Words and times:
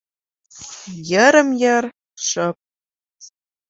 Йырым-йыр 1.09 1.85
шып...» 2.27 2.57